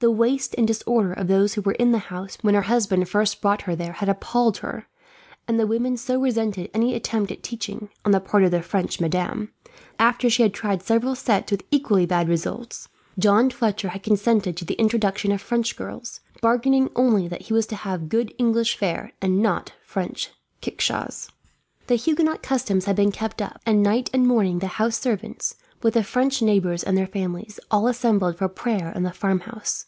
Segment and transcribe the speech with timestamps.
[0.00, 3.40] The waste and disorder of those who were in the house when her husband first
[3.40, 4.86] brought her there had appalled her;
[5.48, 9.00] and the women so resented any attempt at teaching, on the part of the French
[9.00, 12.86] madam, that after she had tried several sets with equally bad results,
[13.18, 17.64] John Fletcher had consented to the introduction of French girls; bargaining only that he was
[17.68, 21.30] to have good English fare, and not French kickshaws.
[21.86, 25.94] The Huguenot customs had been kept up, and night and morning the house servants, with
[25.94, 29.86] the French neighbours and their families, all assembled for prayer in the farmhouse.